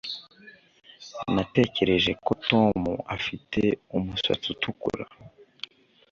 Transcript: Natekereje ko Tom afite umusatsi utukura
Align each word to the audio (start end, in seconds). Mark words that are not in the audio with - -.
Natekereje 1.35 2.11
ko 2.25 2.31
Tom 2.47 2.79
afite 3.15 3.61
umusatsi 3.97 4.47
utukura 4.55 5.03